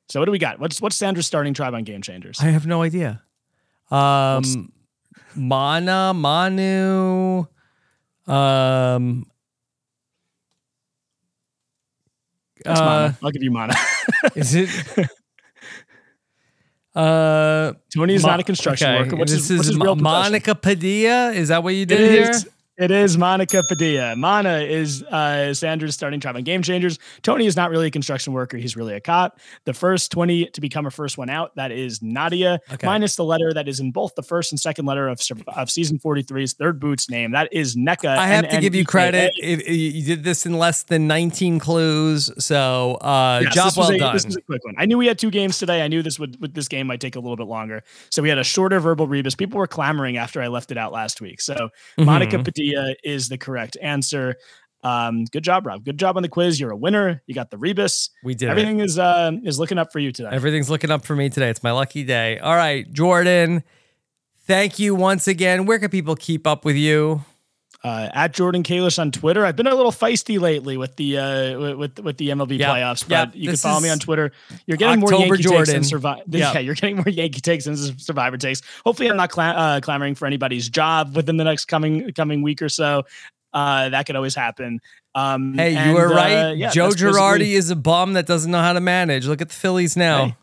[0.09, 0.59] So what do we got?
[0.59, 2.39] What's what's Sandra's starting tribe on Game Changers?
[2.41, 3.23] I have no idea.
[3.91, 4.73] Um,
[5.35, 7.47] Mana, Manu,
[8.27, 9.27] um,
[12.65, 13.19] That's uh, mana.
[13.23, 13.75] I'll give you mana.
[14.35, 14.71] is it?
[16.95, 19.17] Uh, Tony is Ma- not a construction okay, worker.
[19.17, 19.95] What's this his, is his Ma-?
[19.95, 21.33] Monica Padilla.
[21.33, 22.31] Is that what you did It here?
[22.31, 22.49] is.
[22.79, 24.15] It is Monica Padilla.
[24.15, 27.01] Mana is uh, Sandra's starting tribe on Game Changers.
[27.23, 28.57] Tony is not really a construction worker.
[28.57, 29.41] He's really a cop.
[29.65, 32.87] The first 20 to become a first one out, that is Nadia, Okay.
[32.87, 35.99] minus the letter that is in both the first and second letter of, of season
[35.99, 37.33] 43's third boot's name.
[37.33, 38.17] That is Nneka.
[38.17, 39.33] I have to give you credit.
[39.39, 43.99] If, you did this in less than 19 clues, so uh, Yes, job well a,
[43.99, 44.15] done.
[44.15, 44.77] This was a quick one.
[44.79, 45.83] I knew we had two games today.
[45.83, 47.83] I knew this would, would this game might take a little bit longer.
[48.11, 49.35] So we had a shorter verbal rebus.
[49.35, 51.41] People were clamoring after I left it out last week.
[51.41, 52.45] So Monica Mhm.
[52.45, 52.68] Padilla
[53.03, 54.37] is the correct answer.
[54.83, 55.85] Um, good job, Rob.
[55.85, 56.61] Good job on the quiz.
[56.61, 57.23] You're a winner.
[57.27, 58.11] You got the rebus.
[58.23, 58.49] We did.
[58.49, 60.31] Everything is uh, is looking up for you today.
[60.31, 61.51] Everything's looking up for me today.
[61.51, 62.39] It's my lucky day.
[62.39, 63.65] All right, Jordan.
[64.47, 65.67] Thank you once again.
[65.67, 67.23] Where can people keep up with you?
[67.85, 69.45] Uh, at Jordan Kalish on Twitter.
[69.45, 72.69] I've been a little feisty lately with the uh, with with the MLB Yep.
[72.71, 73.31] playoffs, but Yep.
[73.35, 74.33] you can follow me on Twitter.
[74.67, 75.75] You're getting more October Yankee takes Jordan.
[75.75, 76.23] than Survivor.
[76.29, 76.55] Yep.
[76.55, 78.63] Yeah, you're getting more Yankee takes than Survivor takes.
[78.85, 82.63] Hopefully, I'm not cla- uh, clamoring for anybody's job within the next coming coming week
[82.63, 83.05] or so.
[83.53, 84.81] Uh, that could always happen.
[85.15, 86.57] Um, Hey, and, you were uh, right.
[86.57, 89.27] yeah, Joe Girardi is a bum that doesn't know how to manage.
[89.27, 90.27] Look at the Phillies now.
[90.27, 90.37] Hey.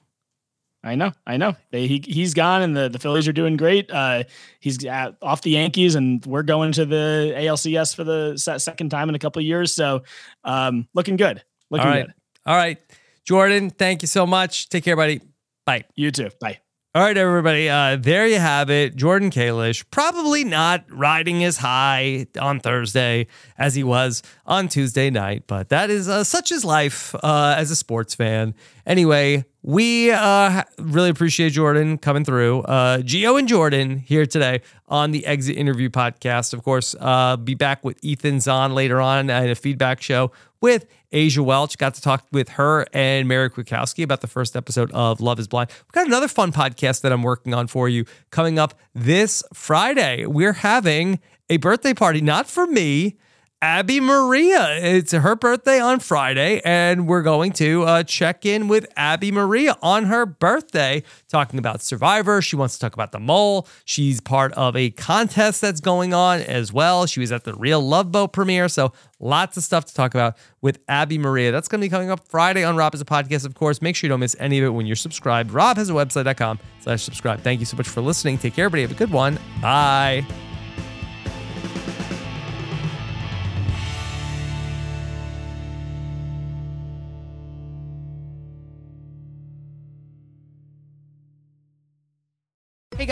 [0.86, 1.56] I know, I know.
[1.72, 3.90] They, he he's gone, and the, the Phillies are doing great.
[3.90, 4.24] Uh,
[4.60, 9.10] he's at, off the Yankees, and we're going to the ALCS for the second time
[9.10, 9.74] in a couple of years.
[9.74, 10.04] So,
[10.44, 11.44] um, looking good.
[11.72, 12.06] Looking All right.
[12.06, 12.14] good.
[12.46, 12.78] All right.
[13.26, 14.70] Jordan, thank you so much.
[14.70, 15.22] Take care, buddy.
[15.66, 15.86] Bye.
[15.96, 16.30] You too.
[16.40, 16.60] Bye.
[16.96, 17.68] All right, everybody.
[17.68, 18.96] Uh, there you have it.
[18.96, 23.28] Jordan Kalish, probably not riding as high on Thursday
[23.58, 27.70] as he was on Tuesday night, but that is uh, such is life uh, as
[27.70, 28.56] a sports fan.
[28.86, 32.62] Anyway, we uh, really appreciate Jordan coming through.
[32.62, 36.54] Uh, Geo and Jordan here today on the Exit Interview Podcast.
[36.54, 40.32] Of course, uh, be back with Ethan Zohn later on in a feedback show
[40.62, 41.80] with Asia Welch.
[41.80, 45.48] Got to talk with her and Mary Kwiatkowski about the first episode of Love is
[45.48, 45.72] Blind.
[45.72, 50.28] We've got another fun podcast that I'm working on for you coming up this Friday.
[50.28, 51.20] We're having
[51.50, 53.18] a birthday party, not for me.
[53.66, 54.78] Abi-Maria.
[54.80, 60.05] It's her birthday on Friday, and we're going to uh, check in with Abi-Maria on
[60.05, 62.43] her birthday, talking about Survivor.
[62.43, 63.68] She wants to talk about the mole.
[63.84, 67.07] She's part of a contest that's going on as well.
[67.07, 70.38] She was at the Real Love Boat premiere, so lots of stuff to talk about
[70.61, 71.51] with Abi-Maria.
[71.51, 73.82] That's going to be coming up Friday on Rob Has a Podcast, of course.
[73.82, 75.49] Make sure you don't miss any of it when you're subscribed.
[75.49, 77.41] Rob has a website.com slash subscribe.
[77.41, 78.38] Thank you so much for listening.
[78.38, 78.84] Take care, everybody.
[78.84, 79.39] Have a good one.
[79.59, 80.24] Bye.